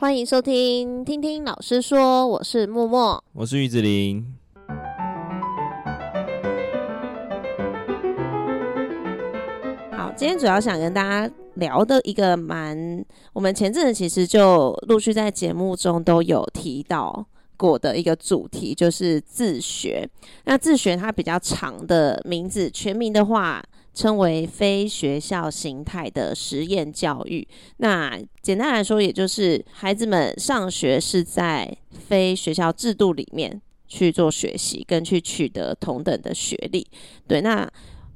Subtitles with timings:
[0.00, 4.24] 欢迎收听，听听老师说，我是默默，我是玉子琳。
[9.90, 17.26] 好，今天主要想跟大家聊的一个蛮，我们前阵子其实就陆续在节目中都有提到
[17.56, 20.08] 过的一个主题，就是自学。
[20.44, 23.60] 那自学它比较长的名字，全名的话。
[23.98, 27.44] 称为非学校形态的实验教育。
[27.78, 36.86] 那简单来说，也就是孩子们上学是在非学校制度里面去做学习，跟去取得同等的学历。
[37.26, 37.68] 对，那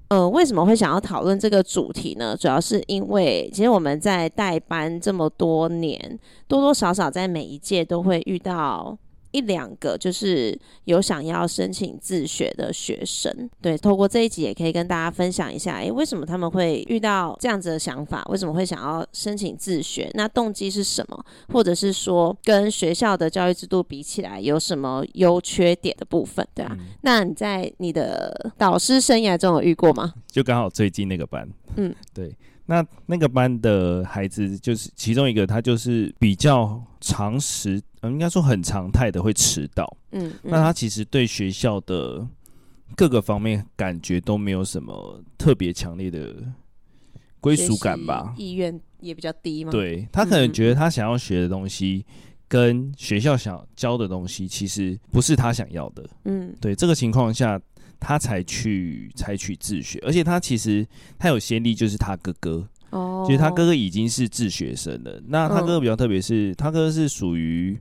[0.06, 2.37] 呃，为什么会想要讨论这个主题呢？
[2.37, 8.97] 主要是因为，其实我们在带班这么多年，多多少少在每一届都会遇到。
[9.32, 18.22] 一两个就是有想要申请自学的学生，对，透过这一集也可以跟大家分享一下，诶，为什么他们会遇到这样子的想法？
[18.30, 20.10] 为什么会想要申请自学？
[20.14, 21.24] 那动机是什么？
[21.48, 26.46] 或者是说跟学校的教育制度比起来，有什么优缺点的部分？
[26.55, 30.14] 对啊，嗯，那你在你的导师生涯中有遇过吗？
[30.30, 32.34] 就刚好最近那个班，嗯，对。
[32.64, 39.84] 那那个班的孩子就是其中一个，他就是比较常识，嗯，应该说很常态的会迟到。
[40.12, 42.27] 嗯，嗯，那他其实对学校的
[42.96, 46.34] 各个方面感觉都没有什么特别强烈的
[47.40, 48.33] 归属感吧？
[48.38, 49.70] 意愿也比较低嘛。
[49.72, 52.06] 对，他可能觉得他想要学的东西
[52.46, 56.08] 跟学校想教的东西其实不是他想要的。
[56.24, 57.60] 嗯，对，这个情况下。
[58.05, 60.84] 他才去采取自学，而且他其实
[61.20, 62.69] 他有先例，就是他哥哥。
[62.91, 65.22] 哦，其实他哥哥已经是自学生了。
[65.28, 67.78] 那他哥哥比较特别，是他哥哥是属于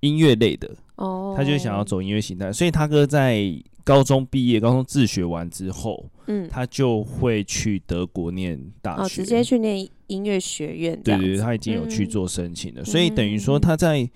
[0.00, 0.74] 音乐类的。
[0.96, 10.98] 哦，他就想要走音乐形态，所以他哥在高中毕业、高中自学完之后，嗯，他就会去德国念大学，直接去念音乐学院。
[11.02, 14.08] 对对对，他已经有去做申请了，所以等于说他在。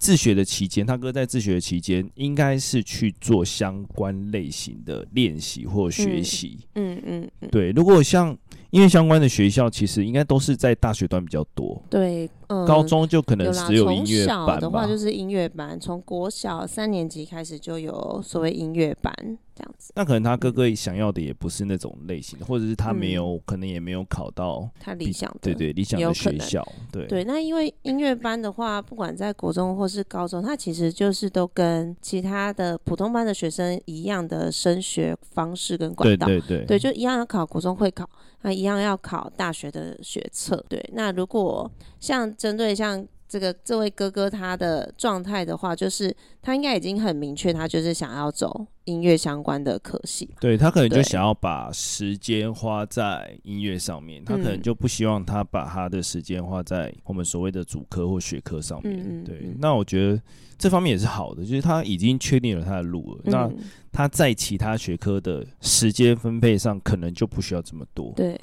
[0.00, 6.58] 自学的期间，他哥在自学的期间，应该是去做相关类型的练习或学习。
[6.74, 7.70] 嗯嗯，嗯，对。
[7.72, 8.36] 如果像
[8.70, 11.80] 音乐相关的学校，其实应该都是在大学段比较多。
[11.88, 12.28] 对。
[12.52, 19.14] 嗯、高中就可能只有音乐班的话就是音乐班，从国小三年级开始就有所谓音乐班
[19.54, 19.92] 这样子。
[19.94, 26.66] 那可能他哥哥想要的也不是那种类型的，或者是他没有，嗯、可能也没有考到他理想的，对对，理想的学校。
[26.90, 36.26] 对对，那因为音乐班的话，不管在国中或是高中，它其实就是都跟其他的普通班的学生一样的升学方式跟管道。
[36.26, 38.10] 对对对，对，就一样要考国中会考，
[38.42, 40.64] 那一样要考大学的学测。
[40.68, 50.28] 对，那如果像针对像这个这位哥哥他的状态的话，就是他应该已经很明确，他就是想要走音乐相关的科系。
[50.40, 58.98] 对，他可能就想要把时间花在音乐上面，他可能就不希望他把他的时间花在我们所谓的主科或学科上面。
[58.98, 60.20] 嗯、对，那我觉得
[60.58, 63.22] 这方面也是好的，就是他已经确定了他的路了。
[63.26, 63.50] 嗯、那
[63.92, 68.12] 他在其他学科的时间分配上，可能就不需要这么多。
[68.16, 68.36] 对。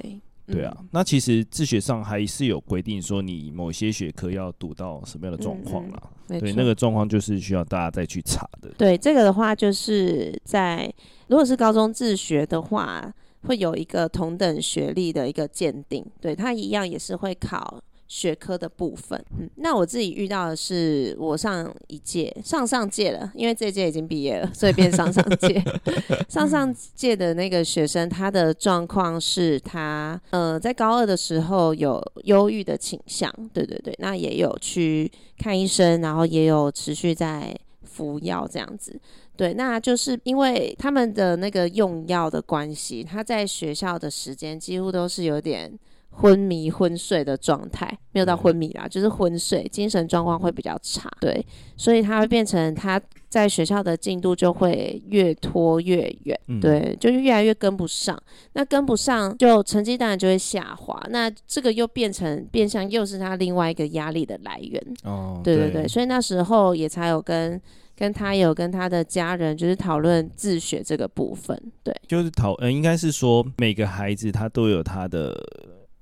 [0.50, 6.02] 对啊，那其实自学上还是有规定说，你某些学科要读到什么样的状况啦。
[6.28, 8.70] 嗯嗯、对，那个状况就是需要大家再去查的。
[8.78, 10.92] 对，这个的话就是在
[11.28, 17.80] 如果是高中自学的话，会有一个同等学历的一个鉴定，对，它一样也是会考。
[18.08, 25.62] 学科的部分，嗯，那我自己遇到的是，我上一届、上上届了，因为这届已经毕业了，所以变上上届。
[26.26, 38.98] 上上届的那个学生，他的状况是他，呃，在高二的时候有忧郁的倾向，对对对，那也有去看医生，然后也有持续在服药这样子，
[39.36, 45.78] 对，那就是因为他们的那个用药的关系，他在学校的时间几乎都是有点。
[46.20, 51.08] 昏迷、昏睡的状态，没有到昏迷啦，嗯、就是昏睡，精神状况会比较差。
[51.20, 51.44] 对，
[51.76, 58.20] 所以他会变成他在学校的进度就会越拖越远，嗯、对，就越来越跟不上。
[58.54, 61.00] 那跟不上，就成绩当然就会下滑。
[61.10, 64.82] 那这个又变成变相，又是他另外一个压力的来源。
[65.04, 67.60] 哦，对对对，对所以那时候也才有跟
[67.94, 71.56] 跟他有跟他的家人就是讨论自学这个部分。
[71.84, 75.32] 对，就是讨，嗯，应该是说每个孩子他都有他的。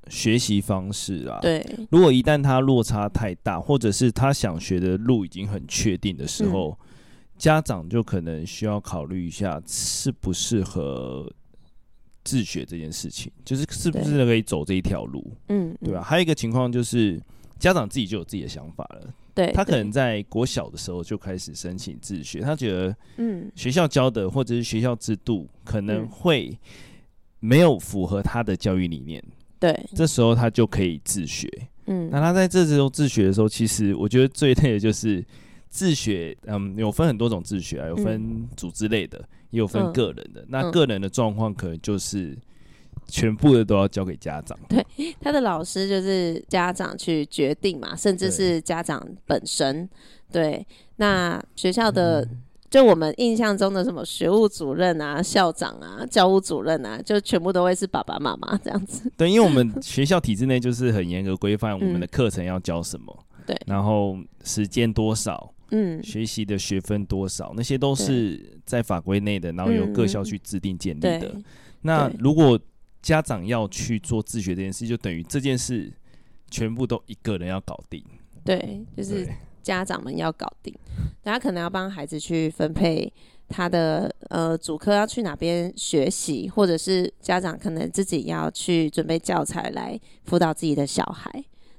[0.09, 6.87] 学习方式啊，对，如果一旦他落差太大，或者是他想学的路已经很确定的时候，嗯、
[7.37, 11.29] 家长就可能需要考虑一下适不适合
[12.23, 16.03] 自学这件事情，就是是不是可以走这一条路，嗯，对吧？
[16.03, 17.21] 还有一个情况就是
[17.59, 26.57] 家长自己就有自己的想法了，对，他可能在国小的时候就开始申请自学，他觉得，嗯，学校教的或者是学校制度可能会
[27.41, 29.23] 没有符合他的教育理念。
[29.59, 31.49] 对，这时候他就可以自学。
[31.87, 35.25] 嗯，那他在这时候自学的时候，其实我觉得最累的就是
[35.69, 36.37] 自学。
[36.47, 40.43] 嗯，有分很多种自学啊，有分组织类的，嗯、也有分个人的。
[40.43, 42.37] 嗯、那个人的状况可能就是
[43.07, 44.59] 全部的都要交给家长。
[44.69, 49.89] 对，他的老师就是家长去决定嘛，甚至是家长本身。
[50.31, 50.67] 对，对，
[50.97, 52.29] 那学校的。
[52.67, 59.11] 嗯就我们印象中的什么学务主任啊、校长啊、教务主任啊，就全部都会是爸爸妈妈这样子。
[59.17, 63.17] 对，因为我们学校体制内就是很严格规范我们的课程要教什么，
[63.47, 71.31] 对、嗯，然后时间多少，嗯，学习的学分多少，那些都是在法规内的，然后由各校去制定建立的。
[71.35, 71.45] 嗯、
[71.83, 72.59] 那如果
[73.01, 75.93] 家长要去做自学这件事，就等于这件事
[76.51, 78.05] 全部都一个人要搞定。
[78.45, 79.29] 对，就是。
[79.67, 80.73] 家长们要搞定，
[81.25, 83.13] 大家可能要帮孩子去分配
[83.49, 91.29] 他的呃主科要去哪边学习，或者是家长可能自己要去准备教材来辅导自己的小孩，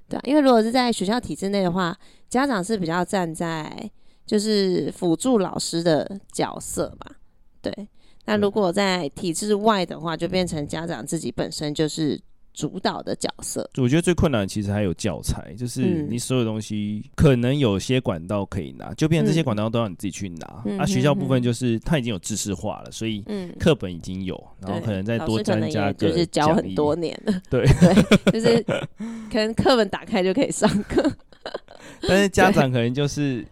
[0.09, 1.97] 对啊，因为如果是在学校体制内的话，
[2.27, 3.89] 家长是比较站在
[4.25, 7.15] 就是辅助老师的角色嘛，
[7.61, 7.87] 对。
[8.25, 12.19] 那如果在体制外的话，就变成家长自己本身就是。
[12.57, 20.63] 主导的角色，我觉得最困难的其实还有教材，就是你所有东西可能有些管道可以拿，就变成这些管道都要你自己去拿。
[20.65, 23.23] 嗯、啊，学校部分就是它已经有知识化了，所以
[23.59, 27.63] 课本已经有，然后可能再多增加个就是教很多年了，对。
[27.67, 31.11] 对，就是可能课本打开就可以上课，
[32.09, 33.45] 但是家长可能就是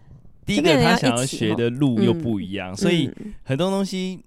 [0.47, 3.11] 第一个他想要学的路又不一样，所以
[3.43, 4.19] 很多东西。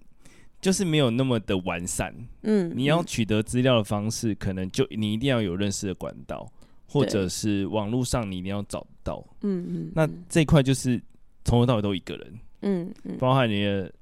[0.61, 2.13] 就是没有那么的完善，
[2.43, 6.51] 嗯，你要取得资料的方式，可能就你一定要有认识的管道，
[6.89, 11.01] 或者是网络上你一定要找到，嗯嗯，那这一块就是
[11.45, 13.93] 从头到尾都一个人，嗯嗯，包含你的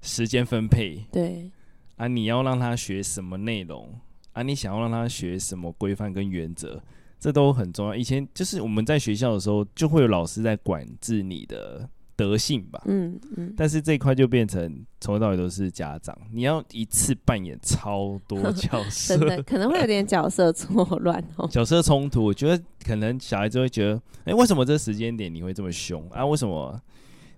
[0.00, 1.48] 时间分配，对，
[1.96, 3.88] 啊，你要让他学什么内容，
[4.32, 6.82] 啊，你想要让他学什么规范跟原则，
[7.20, 7.94] 这都很重要。
[7.94, 11.88] 以前就是我们在学校的时候，就会有老师在管制你的。
[12.14, 21.48] 德性吧，嗯嗯，但是这一块就变成从头到尾都是家长，你要一次扮演超多角色， 真的可能会有点角色错乱哦。
[21.48, 26.24] 角色冲突，我觉得可能小孩子会觉得，哎、欸，为什么这时间点你会这么凶啊？
[26.24, 26.78] 为什么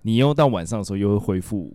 [0.02, 1.74] 你又到晚上的时候又会恢复，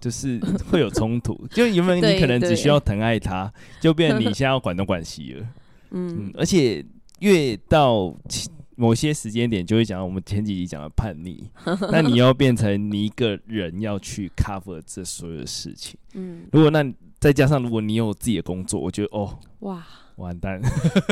[0.00, 0.40] 就是
[0.70, 1.46] 会有冲突？
[1.50, 5.46] 就原本你可能只需要疼爱他，就变成你现在要管东管西了，
[5.90, 6.84] 嗯，嗯，而且
[7.20, 8.14] 越到。
[8.80, 11.44] 某些时间点就会讲到我们前几集讲的叛逆，
[11.92, 15.98] 那你要变成你一个人要去 cover 这所有的事情。
[16.14, 16.82] 嗯，如果那
[17.18, 19.86] 再加上如果你有自己的工作，我觉得哦，哇，
[20.16, 20.58] 完蛋。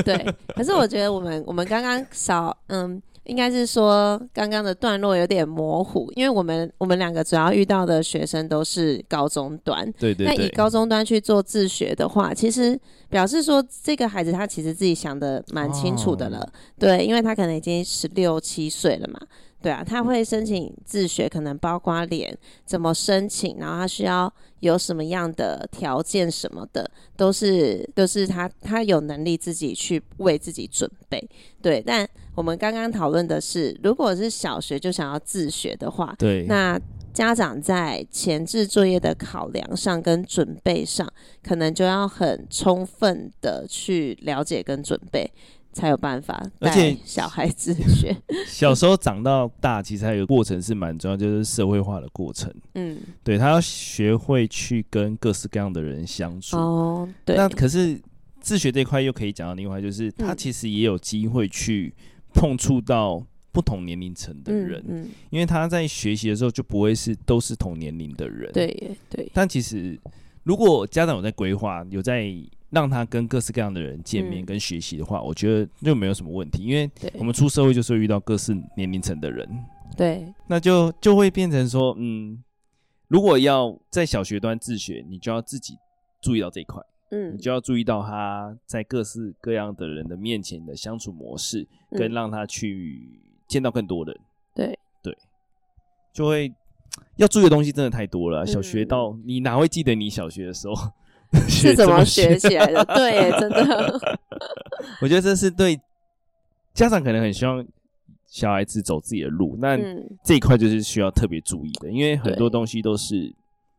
[0.04, 0.16] 对，
[0.56, 3.00] 可是我觉得我们我们刚刚少嗯。
[3.28, 9.84] 应该是说，刚刚的段落有点模糊，因为我们我们两个主要遇到的学生都是高中端。
[9.98, 10.36] 对对对。
[10.36, 12.78] 那以高中端去做自学的话，其实
[13.08, 16.38] 表示说这个孩子他其实自己想的蛮清楚的了。
[16.38, 16.48] 哦、
[16.78, 19.20] 对，因为他可能已经十六七岁了嘛。
[19.60, 31.28] 对啊，他会申请自学，可能包括连怎么申请，然后他需要有什么样的条件什么的，都是都是他他有能力自己去为自己准备。
[31.60, 36.80] 对，但我们刚刚讨论的是，如果是小学就想要自学的话，对，那
[37.12, 41.12] 家长在前置作业的考量上跟准备上，
[41.42, 45.28] 可能就要很充分的去了解跟准备。
[45.78, 48.16] 才有办法，而且小孩子学
[48.48, 52.52] 小时候长到大，其实还有个过程是蛮重要，就是社会化的过程。
[52.74, 56.56] 嗯，对，他要学会去跟各式各样的人相处。
[56.56, 57.36] 哦，对。
[57.36, 57.96] 那可是
[58.40, 61.94] 自学这一块又可以讲到另外，就是他其实也有机会去
[62.34, 64.82] 碰触到不同年龄层的人。
[64.88, 68.50] 嗯，嗯，因为他在学习的时候就不会是都是同年龄的人。
[68.52, 69.30] 对对。
[69.32, 69.96] 但其实
[70.42, 72.34] 如果家长有在规划，有在。
[72.70, 79.48] 让他跟各式各样的人见面跟学习的话，嗯，我觉得就没有什么问题，因为我们出社会就是会遇到各式年龄层的人，
[79.96, 82.42] 对，那就就会变成说，嗯，
[83.08, 85.76] 如果要在小学端自学，你就要自己
[86.20, 94.18] 注意到这一块，嗯，你就要注意到他在各式各样的人的面前的相处模式，跟让他去见到更多人，
[94.54, 94.78] 对。
[95.00, 95.16] 对，
[96.12, 96.52] 就会
[97.16, 98.44] 要注意的东西真的太多了。
[98.44, 100.74] 小学到你哪会记得你小学的时候？
[101.48, 102.84] 是怎么学起来的？
[102.96, 104.18] 对，真的。
[105.02, 105.78] 我觉得这是对
[106.72, 107.64] 家长可能很希望
[108.26, 109.76] 小孩子走自己的路，那
[110.24, 113.32] 这一块就是需要特别注意的，因为很多东西都是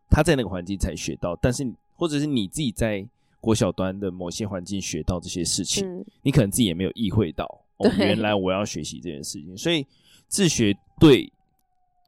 [0.09, 3.03] 他在那个环境才学到，但是或者是你自己在
[3.41, 7.45] 国小端的某些环境学到这些事情，嗯、你可能自己也没有意会到，
[7.77, 9.85] 哦，原来我要学习这件事情，所以
[10.27, 11.31] 自学对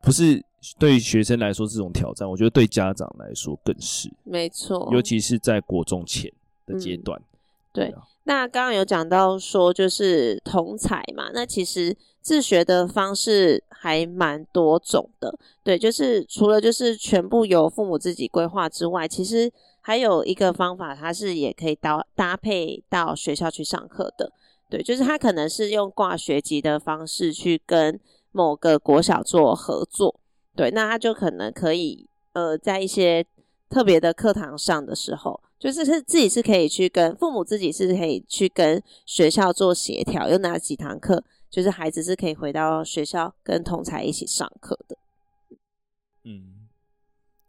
[0.04, 0.44] 不是。
[0.78, 4.12] 对于学生来说，这种挑战，我觉得对家长来说更是。
[4.24, 6.32] 没错，尤其是在国中前
[6.66, 7.20] 的阶段。
[7.20, 7.26] 嗯、
[7.74, 15.36] 对，那刚刚有讲到说，就是同才嘛，那其实自学的方式还蛮多种的。
[15.64, 19.52] 对，就是除了就是全部由父母自己规划之外，其实
[19.82, 24.32] 还有一个方法，它是也可以搭搭配到学校去上课的。
[24.70, 28.00] 对，就是他可能是用挂学籍的方式去跟
[28.32, 30.16] 某个国小做合作。
[30.56, 33.26] 对，那他就可能可以呃，在一些
[33.70, 35.42] 特别的课堂上的时候。
[35.62, 44.98] 就是是自己是可以去跟父母自己是可以去跟学校做协调，有哪几堂课，就是孩子是可以回到学校跟同才一起上课的。
[46.24, 46.68] 嗯，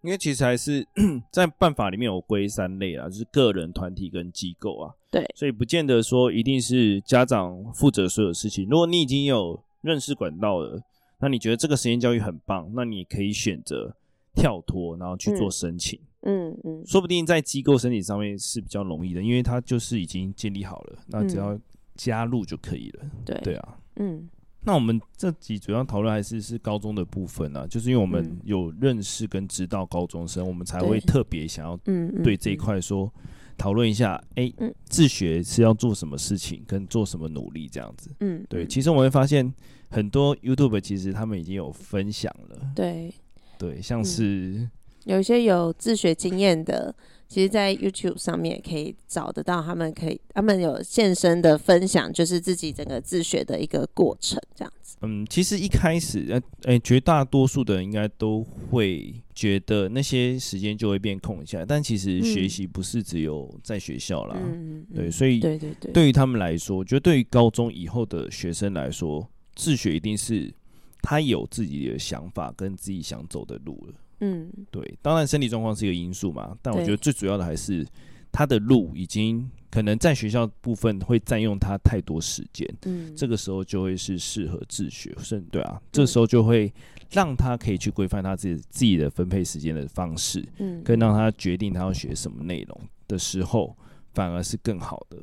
[0.03, 0.87] 因为其实还是
[1.33, 4.93] 在办法里面有归三类啊，就是个人、团体跟机构啊。
[5.11, 8.69] 对，所以不见得说一定是家长负责所有事情。
[8.69, 10.83] 如果你已经有认识管道了，
[11.23, 13.97] 那你觉得这个实验教育很棒，那你可以选择
[14.35, 15.99] 跳脱，然后去做申请。
[16.23, 16.59] 嗯嗯。
[16.65, 21.59] 嗯，说不定在机构申请上面是比较容易的，因为它就是已经建立好了，那只要
[21.95, 23.05] 加入就可以了。
[23.25, 24.29] 对、嗯、对啊，嗯，
[24.65, 31.77] 那我们这集主要讨论还是是高中的部分啊，就是因为我们有认识跟知道高中生，嗯、我们才会特别想要
[32.25, 33.13] 对这一块说
[33.57, 38.11] 讨论一下，哎、欸嗯，自学是要做什么事情，跟做什么努力这样子。
[38.21, 39.53] 嗯，对，其实我会发现
[39.93, 42.73] 很多 YouTube 其实他们已经有分享了。
[42.75, 43.13] 对
[43.59, 44.25] 对，像是。
[44.25, 44.71] 嗯
[45.05, 46.95] 有一些有自学经验的，
[47.27, 54.97] 其实，在 YouTube 上面也可以找得到，他们可以，他们有现身的分享，就是自己整个自学的一个过程，这样子。
[55.03, 56.41] 嗯，其实一开始，呃，
[56.73, 70.53] 哎，绝大多数的人应该都会觉得那些时间就会变空下来，但其实学习不是只有在学校啦，嗯，对，所以，对对对，对于他们来说，我觉得对于高中以后的学生来说，自学一定是
[71.01, 73.95] 他有自己的想法跟自己想走的路了。
[74.21, 77.87] 嗯，对，当然身体状况是一个因素嘛，但我觉得最主要的还是
[78.31, 86.73] 他的路已经可能在学校部分会占用他太多时间，嗯，这个时候就会是适合自学，甚对啊，这时候就会
[87.11, 93.77] 让他可以去规范他自己自己的分配时间的方式，嗯，跟让他决定他要学什么内容的时候，
[94.15, 95.19] 反而是更好的。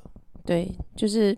[0.49, 1.37] 对，就是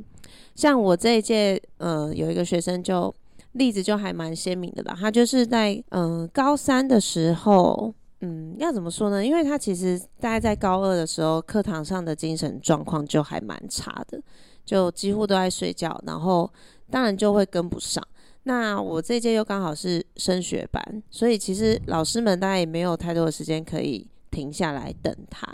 [0.55, 3.13] 像我这一届，呃，有一个学生就。
[3.53, 9.25] 例子就还蛮鲜明的啦，他就是在嗯、高三的时候，嗯，要怎么说呢？
[9.25, 14.17] 因为他其实大概在高二的时候，课堂上的精神状况就还蛮差的，
[14.63, 16.49] 就几乎都在睡觉，然后
[16.89, 18.01] 当然就会跟不上。
[18.43, 25.45] 那我这届又刚好是升学班，所以其实老师们大概也没有太多的时间可以停下来等他。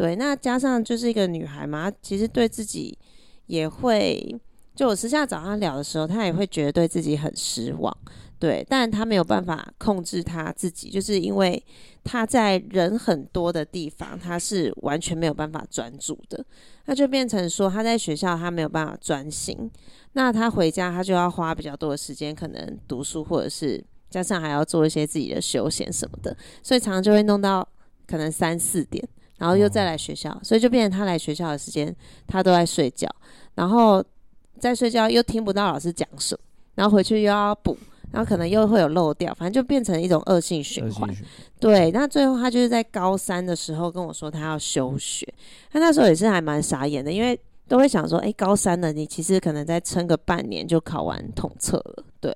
[0.00, 2.96] 对，那加上就是一个女孩嘛，其实对自己
[3.44, 4.34] 也会。
[4.74, 7.94] 就我私下找她聊的时候，她也会觉得对自己很失望，
[8.38, 11.62] 对，但她没有办法控制她自己，就是因为
[12.02, 16.42] 她在人很多的地方，她是完全没有办法专注的，
[16.86, 19.70] 那就变成说她在学校她没有办法专心，
[20.14, 27.68] 那她回家她就要花比较多的时间，可能读书或者是加上还要做一些自己的休闲什么的，所以常常就会弄到
[28.06, 29.06] 可能三四点，
[29.40, 31.92] 然后又再来学校，所以就变成他来学校的时间
[32.28, 33.08] 他都在睡觉，
[33.56, 34.04] 然后。
[34.58, 36.40] 在睡觉又听不到老师讲什么，
[36.74, 37.74] 然后回去又要补，
[38.12, 41.08] 然后可能又会有漏掉，反正就变成一种恶性循环。
[41.58, 45.26] 对，那最后他就是在高三的时候跟我说他要休学，
[45.72, 52.30] 他那时候也是还蛮傻眼的，因为都会想说，哎，高三了，你其实可能再撑个半年就考完统测了，对，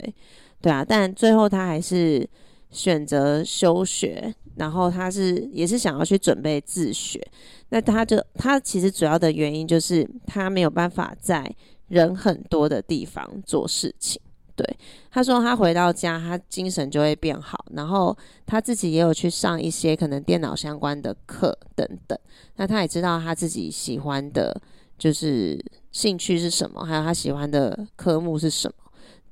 [0.62, 2.26] 对啊，但最后他还是
[2.75, 7.26] 选择休学，然后他是也是想要去准备自学，
[7.71, 11.50] 那他就他其实主要的原因就是他没有办法在。
[11.88, 14.21] 人很多的地方做事情，
[14.57, 14.66] 对，
[15.11, 18.16] 他说他回到家，他精神就会变好，然后
[18.47, 22.19] 他自己也有去上一些可能电脑相关的课等等。
[22.57, 24.59] 那他也知道他自己喜欢的，
[24.99, 25.62] 就是
[25.93, 28.84] 兴趣是什么，还有他喜欢的科目是什么。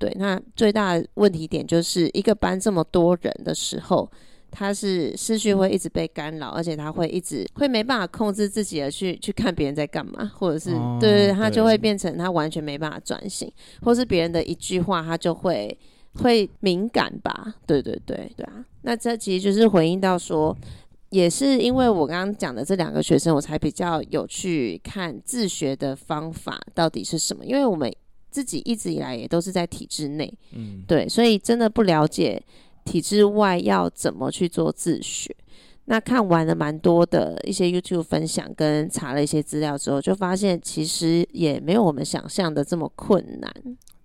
[0.03, 4.11] 对，那最大的问题点就是一个班这么多人的时候。
[4.55, 15.75] 他是思绪会一直被干扰，而且他会一直会没办法控制自己的去去看别人在干嘛，或者是、哦、对，对，对，他就会变成他完全没办法专心，或是别人的一句话他就会
[16.17, 17.55] 会敏感吧？
[17.67, 18.63] 对对对对啊！
[18.83, 20.55] 那这其实就是回应到说，
[21.09, 27.91] 也是因为我刚刚讲的这两个学生，我才比较有去看自学的方法到底是什么，因为我们
[28.33, 32.43] 自己一直以来也都是在体制内，嗯，对，所以真的不了解。
[32.85, 35.33] 体制外要怎么去做自学？
[35.85, 43.53] 那看完了蛮多的一些 YouTube 分享，跟查了一些资料之后，就发现其实也没有我们想象的这么困难。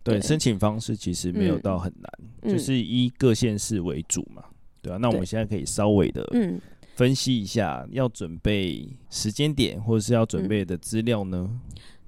[0.03, 2.11] 对，对申请方式其实没有到很难，
[2.43, 4.43] 嗯、就是以各县市为主嘛，
[4.79, 4.97] 对啊。
[4.97, 6.61] 那我们现在可以稍微的嗯
[6.95, 11.49] 分析一下，要准备时间点或者是要准备的资料呢？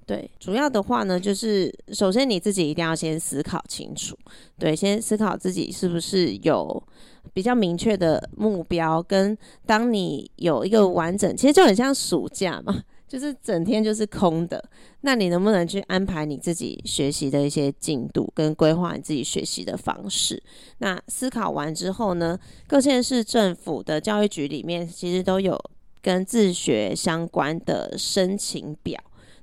[0.10, 4.18] 对，主要的话呢，就是首先你自己一定要先思考清楚，
[4.58, 6.84] 对，先思考自己是不是有
[7.32, 9.38] 比较明确的目标，跟
[9.68, 12.84] 当你有一个完整，其实就很像暑假嘛。
[13.08, 14.64] 就是整天就是空的，
[15.02, 20.42] 那你能不能去安排你自己学习的一些进度，跟规划你自己学习的方式？
[20.78, 25.60] 那思考完之后呢，各县市政府的教育局里面其实都有
[26.04, 29.00] 跟自学相关的申请表，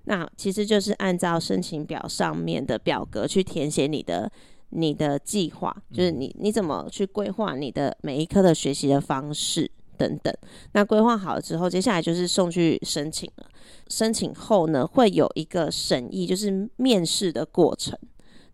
[0.06, 4.28] 那其实就是按照申请表上面的表格去填写你的
[4.70, 9.70] 你的计划，就是你你怎么去规划你的每一科的学习的方式。
[9.98, 10.30] 等等，
[10.72, 13.46] 那规划好了之后，接下来就是送去申请了。
[13.88, 17.98] 申请后呢，会有一个审议，就是面试的过程。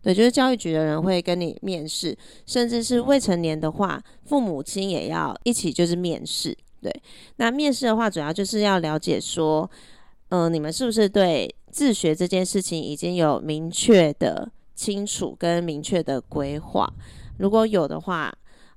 [0.01, 6.57] 对，就是教育局的人会跟你面试，甚至是未成年的话，父母亲也要一起就是面试。
[6.81, 6.89] 对，
[7.35, 9.92] 那面试的话，主要就是要了解说，嗯、
[10.33, 16.91] 呃，你们是不是对自学这件事情已经有明确的清楚跟明确的规划？
[17.37, 18.35] 如果有的话。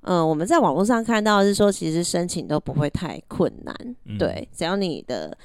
[0.08, 5.36] 嗯、呃，我们在网络上看到是说，其实申请都不会太困难，嗯、对，只要你的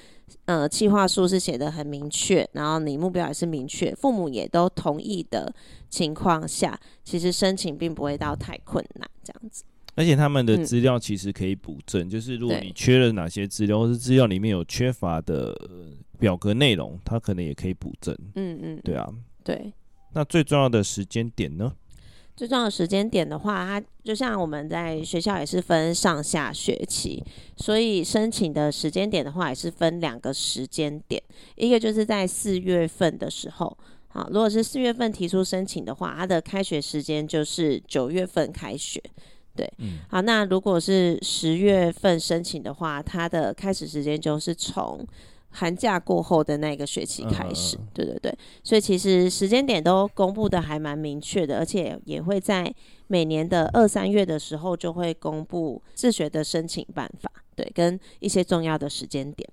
[0.46, 5.52] 呃计划书是写的很明确，然后你目标也是明确，父母也都同意的
[5.90, 9.64] 情况下，其实申请并不会到太困难这样子。
[9.96, 15.58] 而且他们的资料其实可以补正，嗯、就是如果你缺了哪些资料，或是资料里面有缺乏的
[16.22, 18.16] 表格内容，他可能也可以补正。
[18.36, 19.12] 嗯嗯，对啊，
[19.44, 19.74] 对。
[20.14, 21.74] 那最重要的时间点呢？
[22.36, 27.24] 最重要的时间点的话，它就像我们在学校也是分上下学期，
[27.58, 31.22] 所以申请的时间点的话也是分两个时间点，
[31.56, 33.76] 一个就是在四月份的时候，
[34.10, 39.02] 好，如果是四月份提出申请的话，它的开学时间就是九月份开学，
[39.56, 45.04] 对，嗯、好，那如果是十月份申请的话，它的开始时间就是从。
[45.52, 52.74] 寒假过后的那个学期开始，嗯、对对对，所以其实时间点都公布的还蛮明确的，而且也会在
[53.08, 59.50] 每年的二三月的时候就会公布自学的申请办法，对，跟一些重要的时间点，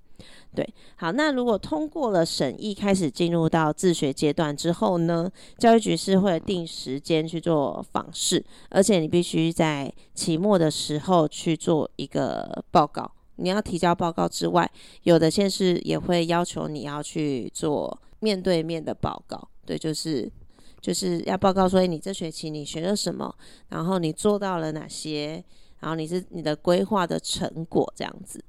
[0.55, 13.11] 对，好，那如果通过了审议，开始进入到自学阶段之后呢，教育局是会定时间去做访视，而且你必须在期末的时候去做一个报告。
[13.39, 14.69] 你要提交报告之外，
[15.03, 20.29] 有的县市也会要求你要去做面对面的报告，对，就是
[20.81, 23.33] 就是要报告说你这学期你学了什么，
[23.69, 25.43] 然后你做到了哪些，
[25.79, 28.43] 然后你是你的规划的成果这样子。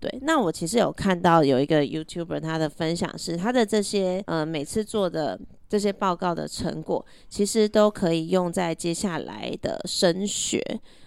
[0.00, 10.62] 对，那我其实有看到有一个 YouTuber 他的分享是他的这些呃每次做的这些报告的成果，其实都可以用在接下来的升学。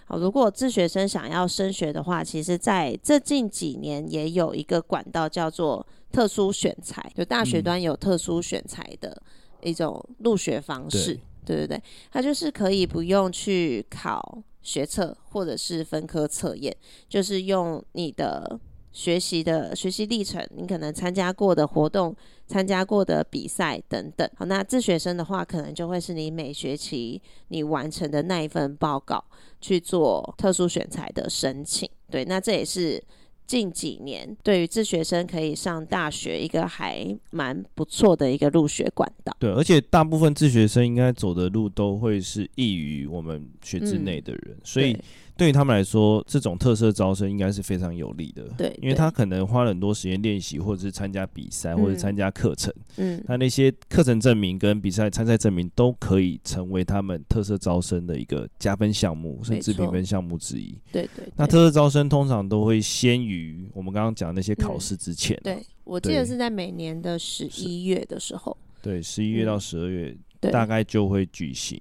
[0.07, 9.21] 好，如果自学生想要升学的话，其实在这近几年也有一个管道叫做特殊选材，就大学端有特殊选材的
[9.61, 11.13] 一种入学方式。
[11.13, 16.73] 嗯、对对对，它就是可以不用去考学测或者是分科测验，
[17.09, 18.59] 就是用你的。
[18.91, 22.15] 学习的学习历程，你可能参加过的活动、
[22.47, 24.27] 参加过的比赛等等。
[24.35, 29.23] 好，那自学生的话，可能就会是你每学期你完成的那一份报告
[29.61, 31.87] 去做特殊选材的申请。
[32.09, 33.03] 对，那这也是
[33.45, 39.35] 近几年对于自学生可以上大学一个还蛮不错的一个入学管道。
[39.37, 44.97] 对，而且大部分自学生应该走的路都会是异于我们学制内的人，嗯、所以。
[45.37, 48.43] 对于他们来说，这种特色招生应该是非常有利的。
[48.57, 52.73] 对，因为他可能花了很多时间练习，或者是参加比赛，或者参加课程。
[52.97, 60.75] 嗯，那那些课程证明跟比赛参赛证明都可以成为他们特色招生的一个加分项目，甚至评分项目之一。
[60.91, 61.33] 对对，对。
[61.35, 65.39] 那特色招生通常都会先于我们刚刚讲那些考试之前。
[65.43, 68.57] 对，我记得是在每年的十一月的时候。
[68.81, 71.79] 对，十一月到十二月，大概就会举行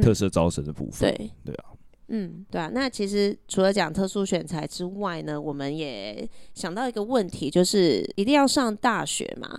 [0.00, 1.12] 特色招生的部分。
[1.14, 1.73] 对，对啊。
[2.08, 9.58] 嗯，对啊，那其实除了讲特殊选材之外呢，我们也想到一个问题，就是一定要上大学嘛？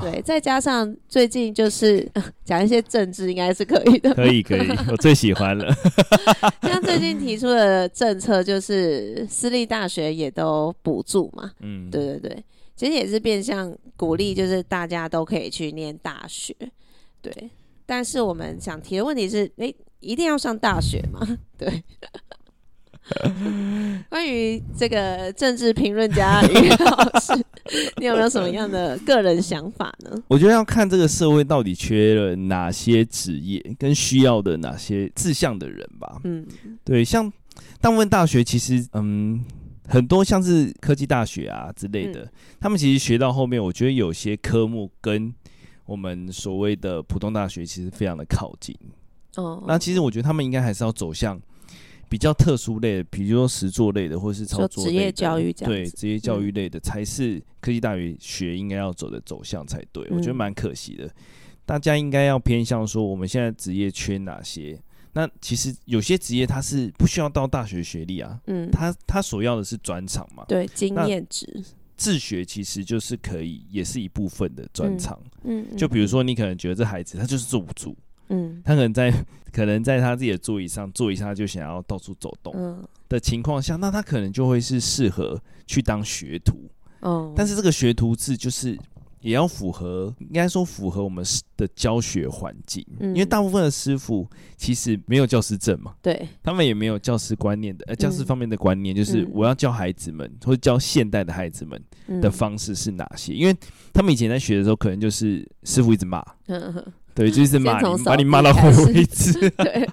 [0.00, 2.04] 对，啊、再加上最近就是
[2.44, 4.12] 讲一些政治，应该是可以的。
[4.12, 5.72] 可以可以，我最喜欢了。
[6.62, 11.52] 像最近提出的政策，就是私立大学也都补助嘛。
[11.60, 16.52] 嗯，对对对，其实也是变相鼓励，就是大家都可以去念大学。
[17.22, 17.50] 对，
[17.86, 19.72] 但是我们想提的问题是，诶。
[20.04, 21.20] 一定要上大学吗？
[21.58, 21.82] 对。
[24.08, 27.34] 关于这个政治评论家于老师，
[28.00, 30.22] 你有没有什么样的个人想法呢？
[30.26, 36.18] 我觉得要看这个社会到底缺了哪些职业，跟需要的哪些志向的人吧。
[36.24, 36.46] 嗯，
[36.82, 37.30] 对，像
[37.78, 39.44] 大部分大学其实，嗯，
[39.86, 45.30] 很多像是科技大学啊之类的，嗯、他们其实学到后面，我觉得有些科目跟
[45.84, 48.74] 我们所谓的普通大学其实非常的靠近。
[49.36, 51.40] 哦，那其实我觉得他们应该还是要走向
[52.08, 60.04] 比较特殊类的，比如说实作类的，或是操作职业教育这样，对，职业教育类的才是科技大学应该要走的走向才对。
[60.10, 61.10] 嗯、我觉得蛮可惜的，
[61.64, 64.80] 大家应该要偏向说我们现在职业缺哪些。
[65.16, 71.64] 那其实有些职业它是不需要到大学学历啊，嗯，他他所要的是专长嘛，对，经验值。
[71.96, 77.96] 自学其实就是可以，也是一部分的专长，嗯，就比如说你可能觉得这孩子他就是做不住。
[78.28, 79.12] 嗯，他可能在
[79.52, 86.68] 可能在他自己的座椅上坐一下就想要到处走动的情况下，那他可能就会是适合去当学徒。
[87.00, 88.78] 哦，但是这个学徒制就是
[89.20, 91.24] 也要符合，应该说符合我们
[91.56, 101.82] 的教学环境，因为大部分的师傅其实没有教师证嘛，对，他们也没有教师观念的，呃，教师方面的观念就是我要教孩子们或者教现代的孩子们
[102.20, 103.34] 的方式是哪些？
[103.34, 103.56] 因为
[103.92, 106.24] 他们以前在学的时候，可能就是师傅一直骂。
[107.14, 109.32] 对，就是骂你，把你骂到会为止。
[109.56, 109.88] 对，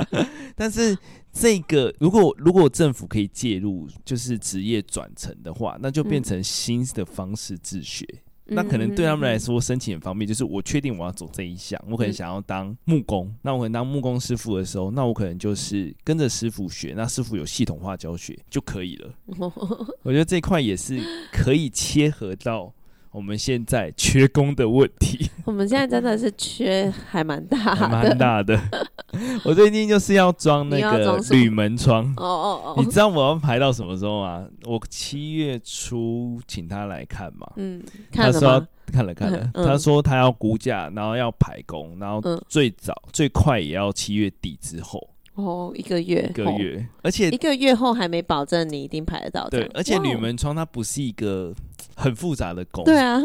[0.54, 0.96] 但是
[1.32, 8.06] 这个如果如果政府可以介入，就是职业转成的话，那就变成新的方式自学。
[8.48, 19.10] 嗯、那可能对他们来说，申请很方便，就是我确定我要走这一项，我可能想要当木工，那我可能当木工师傅的时候，那我可能就是跟着师傅学，那师傅有系统化教学就可以了。
[20.04, 21.00] 我觉得这块也是
[21.32, 22.72] 可以切合到。
[23.16, 28.60] 我们现在缺工的问题， 我们现在真的是缺还蛮大的，蛮大的。
[29.42, 34.46] 我最近就是要装那个铝门窗，哦哦哦，你知道我要排到什么时候吗？
[34.64, 45.00] 我七月初请他来看嘛，嗯，他说看了看了，他说他要估价，然后要排工，然后最早最快也要七月底之后。
[45.36, 49.46] 哦，一个月，一个月，而且一个月后还没保证你一定排得到。
[49.50, 51.54] 对，而且铝门窗它不是一个
[51.96, 52.84] 很复杂的工。
[52.84, 53.20] 对啊，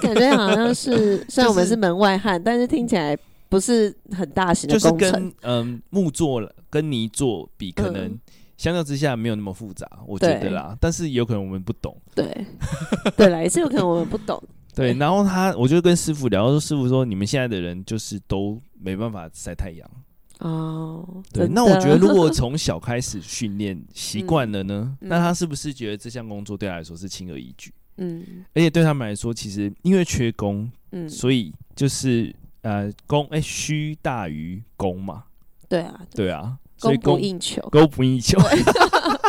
[0.00, 4.98] 感觉好像是 虽然我们是门外汉，但是听起来不是很大型的工程。
[4.98, 8.18] 就是跟嗯木作跟泥做比，可能
[8.56, 10.74] 相较之下没有那么复杂，我觉得啦。
[10.80, 11.94] 但是有可能我们不懂。
[12.14, 12.46] 对，
[13.16, 14.42] 对啦，也是有可能我们不懂。
[14.74, 19.90] 对，然后他，我就跟师傅聊，说师傅说，你们现在的人就是都没办法晒太阳。
[20.38, 27.70] 哦，对，那我觉得如果从小开始训练习惯了呢，嗯、那他是不是觉得这项工作对他来说是轻而易举？
[27.96, 35.24] 嗯，而且对他们来说，其实因为缺工，嗯，所以就是呃，供哎需大于供嘛。
[35.68, 38.38] 对啊，对啊，所以供不应求，供不应求。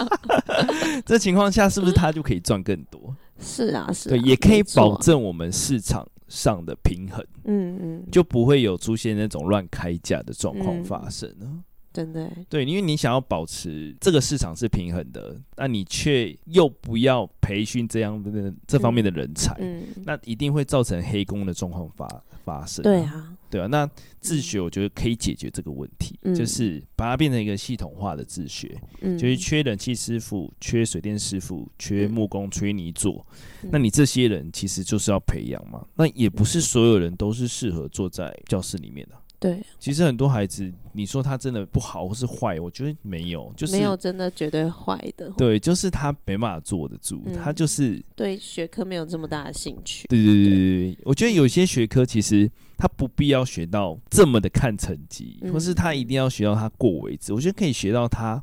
[1.06, 3.16] 这情况下是不是他就可以赚更多？
[3.40, 11.64] 是啊，是啊，对，也可以保证我们市场上的平衡，嗯嗯，就不会有出现那种乱开价的状况发生呢、嗯。
[11.94, 22.82] 真的，对，因为你想要保持这个市场是平衡的，那你却又不要培训这样的这方面的人才，嗯，那一定会造成黑工的状况发发生。
[22.82, 23.38] 对啊。
[23.54, 23.88] 对啊，那
[24.20, 33.24] 自学我觉得可以解决这个问题，嗯、就是把它变成一个系统化的自学，嗯、就是缺冷气师傅、缺水电师傅、缺木工、缺泥做，
[33.62, 35.86] 嗯、那你这些人其实就是要培养嘛。
[35.94, 39.16] 那也不是所有人都是适合坐在教室里面的。
[39.44, 45.30] 对，其实很多孩子，你说他真的不好或是坏，我觉得没有，就是没有真的绝对坏的。
[45.32, 50.08] 对，就是他没办法坐得住，嗯、他就是对学科没有这么大的兴趣。
[50.08, 57.34] 对对对对对，我觉得有些学科其实他不必要学到这么的看成绩，嗯、或是他一定要学到他过为止。
[57.34, 58.42] 我觉得可以学到他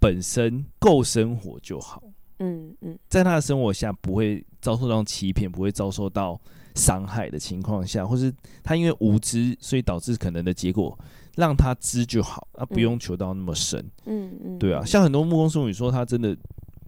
[0.00, 2.02] 本身够生活就好。
[2.40, 6.40] 嗯嗯，在他的生活下不会遭受到欺骗，不会遭受到。
[6.80, 8.32] 伤害的情况下，或是
[8.64, 10.98] 他因为无知，所以导致可能的结果，
[11.36, 13.84] 让他知就好，啊，不用求到那么深。
[14.06, 16.36] 嗯嗯，对啊，像很多木工师傅，你说他真的。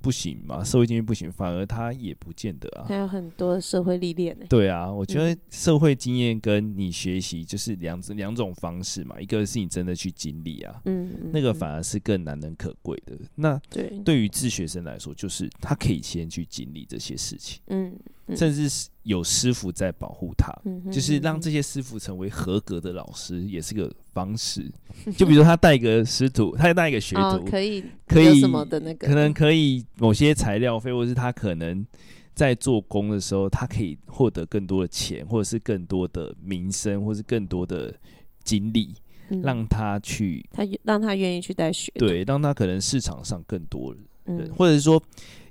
[0.02, 0.64] 不行嘛？
[0.64, 2.86] 社会经验不行，反而他也不见得啊。
[2.88, 4.44] 还有很多社会历练呢。
[4.48, 9.20] 对啊，我觉得社会经验跟你学习就是两两种方式嘛。
[9.20, 13.16] 一个是你真的去经历啊，嗯，那个反而是更难能可贵的。
[13.36, 17.96] 那对对于自学生来说，就是他可以先去经历这些事情，嗯，
[18.36, 20.52] 甚至是有师傅在保护他，
[20.90, 24.70] 就是让这些师傅成为合格的老师，也是个方式。
[25.16, 29.84] 就比如说他带一个师徒，他带一个学徒，可以可以什么的那个，可能可以。
[29.98, 31.86] 某些材料费，或者是他可能
[32.34, 37.94] 在做工的时候，他可以获得更多的钱，或者是更多的名声，或是更多的
[38.42, 38.92] 精力，
[39.28, 45.00] 嗯、让他去，他让他愿意去带学，对，让他可能市场上更多人，嗯、或者是说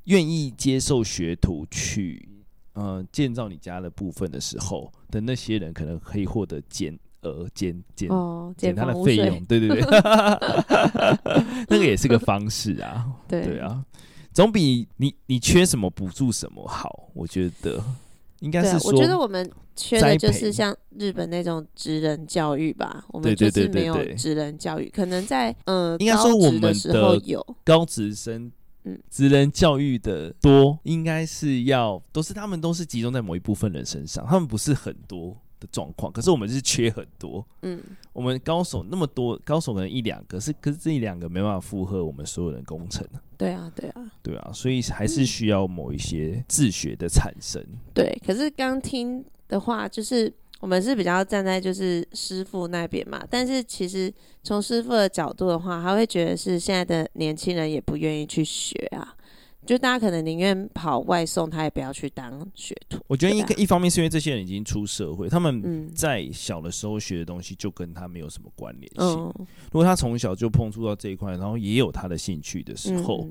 [0.05, 2.27] 愿意接受学徒去，
[2.73, 8.10] 呃，建造你家的部分的时候的那些人，可能可以获得减额减减
[8.57, 9.81] 减他的费用，对对对，
[11.69, 13.84] 那个也是个方式啊，对，对啊。
[14.34, 17.84] 总比你你缺什么补助什么好，我觉得。
[18.39, 27.45] 应该是说，我觉得我们缺的就是像日本那种职人教育吧，我们就是没有职人教育，可能在呃，应该说我们的有。
[27.63, 28.51] 高职生，
[28.84, 35.38] 嗯，职能教育的多，应该是要都是他们都是集中在某一部分人身上，他们不是很多。
[35.62, 37.46] 的状况，可是我们是缺很多。
[37.62, 37.80] 嗯，
[38.13, 43.08] 我们高手那么多，高手可能一两个，是可是这一两个没办法负荷我们所有人工程。
[43.38, 47.62] 对啊，对啊，对啊，所以还是需要某一些自学的产生。
[47.62, 59.15] 嗯、对，可是刚听的话，就是我们是比较站在就是师傅那边嘛，但是其实从师傅的角度的话，他会觉得是现在的年轻人也不愿意去学啊。
[59.63, 62.97] 就大家可能宁愿跑外送，他也不要去当学徒。
[63.08, 69.06] 我觉得一个一方面是因为这些人已经出社会，他们在小的时候学的东西就跟他没有什么关联性。
[69.06, 73.28] 如果他从小就碰触到这一块，然后也有他的兴趣的时候，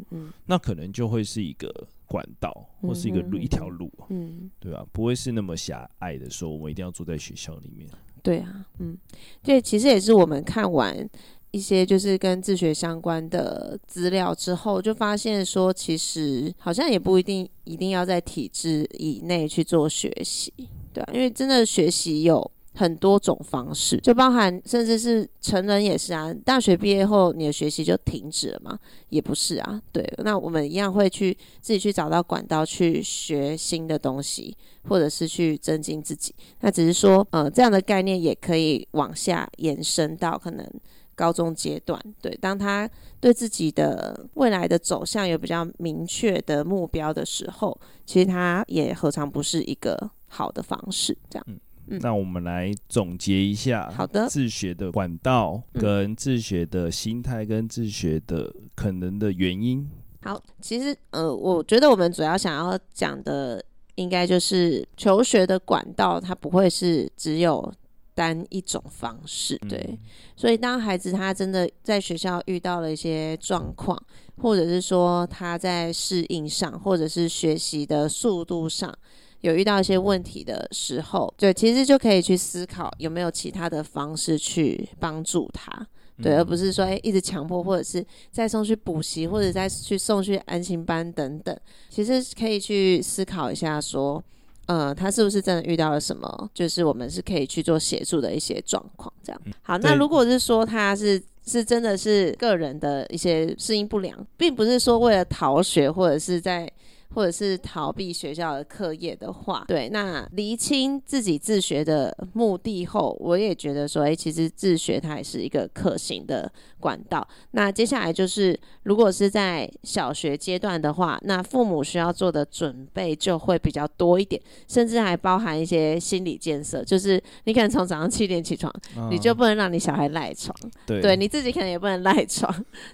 [0.46, 1.68] 那可能就会是一个
[2.10, 4.84] 管道，或是一个路一条路，嗯，对吧？
[4.90, 7.88] 不会是那么狭隘的说，我们一定要坐在学校里面。
[8.20, 8.98] 对啊，嗯，
[9.44, 11.08] 对，其实也是我们看完。
[11.52, 20.52] 一些就是跟自学相关的资料之后，就发现说，其实好像也不一定一定要在体制以内去做学习，
[20.92, 26.32] 对啊，因为真的学习有很多种方式，就包含甚至是成人也是啊。
[26.44, 28.78] 大学毕业后，你的学习就停止了吗？
[29.08, 29.80] 也不是啊。
[29.92, 34.56] 对，那我们一样会去自己去找到管道去学新的东西，
[34.88, 36.34] 或者是去增进自己。
[36.60, 40.66] 那只是说，呃，这样的概念也可以往下延伸到可能。
[41.12, 42.88] 高中阶段，对，当他
[43.20, 51.14] 对自己的未来的走向有比较明确的目标的时候，其实他也何尝不是一个好的方式？
[51.28, 51.46] 这样，
[51.90, 59.86] 嗯，那我们来总结一下，好的，自学的管道跟自学的心态跟自学的可能的原因。
[60.22, 63.62] 好，其实呃，我觉得我们主要想要讲的，
[63.96, 67.72] 应该就是求学的管道，它不会是只有。
[68.12, 69.98] 单一种方式，对，
[70.36, 73.98] 所以当孩子他真的在学校遇到了一些状况，
[74.36, 78.94] 或者是说他在适应上，或者是学习的速度上
[79.40, 85.86] 有遇到一些问题的时候，对，其实就可以去思考有没有其他的方式去帮助他，
[86.22, 91.56] 对，而不是说诶一直强迫，或者是再送去补习，或者再去送去安心班等等，
[91.88, 94.22] 其实可以去思考一下说。
[94.66, 96.50] 呃，他是不是真的遇到了什么？
[96.54, 99.42] 就是我们是可以去做协助的一些状况，这样。
[99.62, 106.70] 好，那如果是说他是是真的是个人的一些适应不良，并不是说为了逃学或者是在。
[107.14, 117.26] 或者是逃避学校的课业的话，对，那厘清自己自学的目的后，我也觉得说，诶，其实自学它也是一个可行的管道。
[117.50, 132.52] 那接下来就是，如果是在小学阶段的话，那父母需要做的准备就会比较多一点，甚至还包含一些心理建设，就是你可能从早上七点起床，哦、你就不能让你小孩赖床，对，对，你自己可能也不能赖床，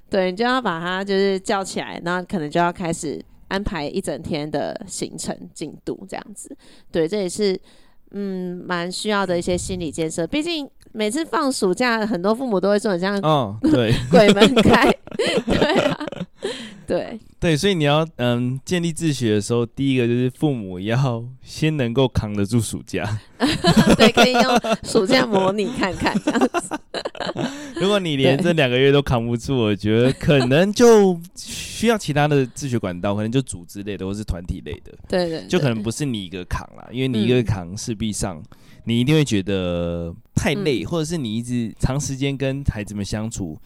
[0.08, 3.22] 对，你就要把他就是叫起来，然后可能就要开始。
[3.48, 6.56] 安排一整天的行程进度，这样子，
[6.90, 7.58] 对，这也是
[8.10, 10.26] 嗯蛮需要的一些心理建设。
[10.26, 14.90] 毕竟每次放暑假，很多父母都会说很像哦，对， 鬼门开，
[15.46, 16.06] 对啊，
[16.86, 23.18] 对对，所以你要嗯建立自学的时候，第一个就是父母要先能够扛得住暑假，
[23.98, 24.42] 对，可以用
[24.84, 26.78] 暑假模拟看看这样子。
[27.80, 34.92] 如果你连这两个月都扛不住，我觉得可能就需要其他的自学管道，可能就组织类的或是团体类的。
[35.08, 38.42] 对，对对，就可能不是你一个扛啦，因为你一个扛，势必上
[38.84, 43.58] 你一定会觉得太累，嗯、或者是你一直长时间跟孩子们相处，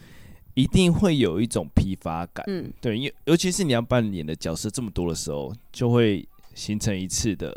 [0.55, 2.45] 一定会有一种疲乏感。
[2.49, 7.55] 嗯，对，因尤其是你要扮演的角色这么多的时候，就会形成一次的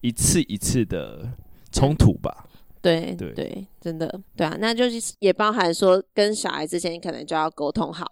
[0.00, 1.30] 一次一次的
[1.70, 2.46] 冲突吧。
[2.82, 8.10] 对对对，真的对啊，那就是也包含说跟小孩之前可能就要沟通好，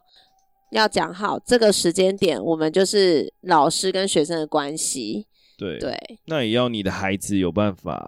[0.72, 5.26] 要讲好这个时间点，我们就是老师跟学生的关系。
[5.56, 8.06] 对对，那也要你的孩子有办法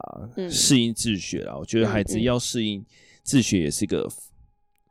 [0.51, 1.55] 适应自学啊。
[1.55, 2.85] 嗯、我觉得孩子要适应
[3.23, 4.07] 自学也是个。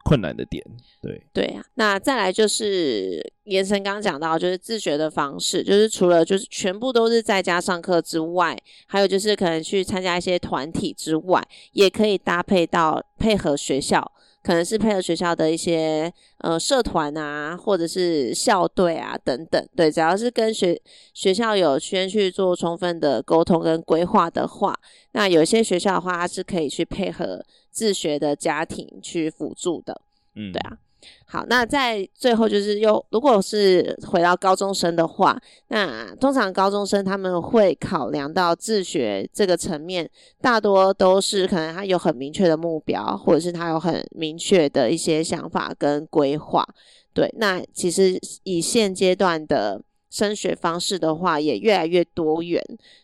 [0.03, 0.63] 困难的点，
[1.01, 1.21] 对。
[1.33, 8.57] 对啊，那再来就是延伸刚刚讲到，就是自学的方式，就是除了就是全部都是在家上课之外，
[8.87, 20.81] 还有就是可能去参加一些团体之外，也可以搭配到配合学校，可能是配合学校的一些呃社团啊，或者是校队啊等等，对，只要是跟学
[21.13, 24.79] 学校有先去做充分的沟通跟规划的话，
[25.11, 27.45] 那有些学校的话，它是可以去配合。
[27.71, 30.01] 自学的家庭去辅助的，
[30.35, 30.77] 嗯，对啊，
[31.25, 40.09] 好，那在最后就是又，如果是回到高中生的话，那通常高中生他们会考量到自学这个层面，
[40.41, 46.67] 大多都是可能他有很明确的目标，或者是他有很明确的一些想法跟规划。
[47.13, 52.63] 对，那其实以现阶段的升学方式的话，也越来越多元。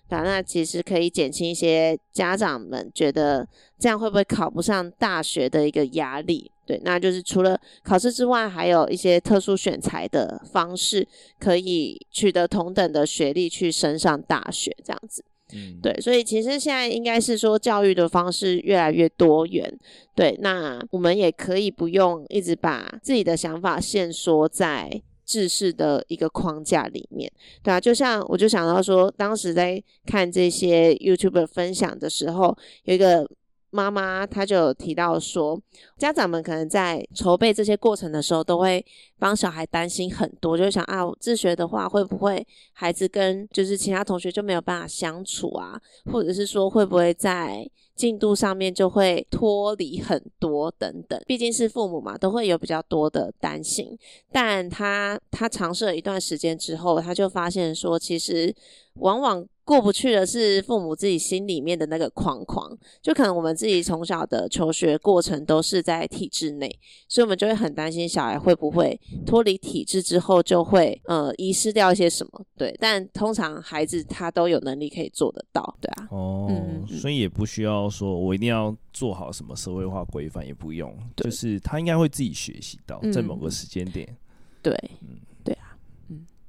[0.10, 6.52] 对，那其实可以减轻一些家长们觉得这样会不会考不上大学的一个压力。
[6.66, 11.08] 对，那就是除了考试之外，还有一些特殊选材的方式，
[11.40, 15.24] 可以取得同等的学历去升上大学，这样子。
[15.54, 19.72] 嗯，对，所以其实现在应该是说教育的方式越来越多元。
[20.16, 27.32] 对，那我们也可以不用一直把自己的想法限缩在制式的一个框架里面。
[27.62, 33.30] 对啊，就像我就想到说，当时在看这些 YouTuber 分享的时候，有一个。
[33.76, 35.60] 妈妈她就有提到说，
[35.98, 38.84] 家长们可能在筹备这些过程的时候，都会
[39.20, 45.78] 帮小孩担心很多，就想啊，自学的话会不会孩子跟就是其他同学就没有办法相处啊，
[46.12, 51.22] 或者是说会不会在进度上面就会脱离很多等等。
[51.28, 53.98] 毕竟是父母嘛，都会有比较多的担心。
[54.32, 58.56] 但他他尝试了一段时间之后，他就发现说，其实
[58.96, 59.46] 往往。
[59.66, 66.70] 过不去的是父母自己心里面的那个框框，就可能我们自己从小的求学过程都是在体制内，
[67.10, 72.46] 所以我们就会很担心小孩会不会脱离体制之后就会呃遗失掉一些什么。
[72.56, 76.08] 对，但通常孩子他都有能力可以做得到，对啊。
[76.12, 84.08] 哦，嗯，所以也不需要说我一定要做好什么社会化规范，也不用，就是他应该会自己学习到在某个时间点。
[84.10, 84.18] 嗯，
[84.62, 85.18] 对，嗯。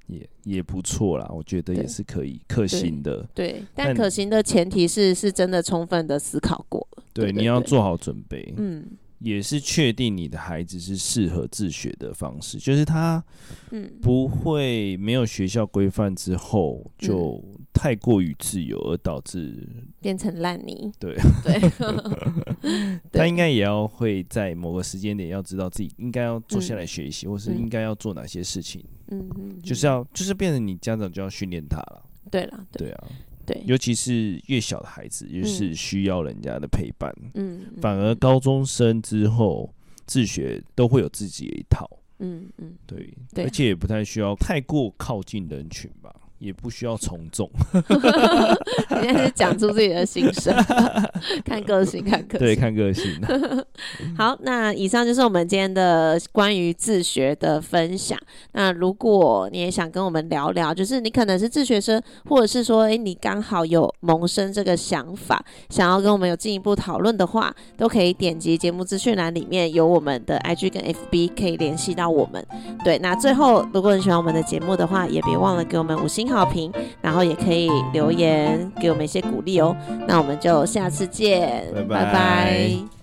[0.06, 3.26] 也也不错啦，我觉得也是可以可行的。
[3.34, 7.02] 对，对，但可行的前提是是真的充分的思考过了。
[7.12, 8.54] 对，你要做好准备。
[8.56, 8.84] 嗯，
[9.18, 13.22] 也是确定你的孩子是适合自学的方式，就是他
[13.70, 17.42] 嗯不会没有学校规范之后就。
[17.44, 19.68] 嗯太过于自由而导致
[20.00, 20.90] 变成烂泥。
[20.98, 21.14] 对
[21.44, 28.82] 对，他应该也要会在某个时间点要知道自己应该要坐下来学习，嗯、或是应该要做哪些事情。
[29.08, 32.02] 嗯嗯，就是要就是变成你家长就要训练他了。
[32.30, 33.04] 对了，对啊，
[33.44, 37.12] 对，尤其是越小的孩子，越是需要人家的陪伴。
[37.34, 39.72] 嗯，反而高中生之后
[40.06, 41.88] 自学都会有自己的一套。
[42.18, 46.14] 嗯嗯，对，对，而且也不太需要太过靠近人群吧。
[46.38, 50.54] 也不需要从众，你现在是讲出自己的心声，
[51.44, 53.20] 看个性，看个性，对，看个性。
[54.16, 58.18] 好，那以上就是我们今天的关于自学的分享。
[58.52, 72.46] 那如果你也想跟我们聊聊，就是你可能是自学生，或者是说，哎、欸，你刚好有萌生这个想法，想要跟我们有进一步讨论的话，都可以点击节目资讯栏里面有我们的 IG 跟 FB，可以联系到我们。
[72.84, 76.36] 对，那最后，如果你喜欢我们的节目的话，也别忘了给我们五星。
[76.36, 79.74] 好评，然后也可以留言给我们一些鼓励哦。
[80.06, 82.04] 那我们就下次见，拜拜。
[82.04, 82.95] 拜拜。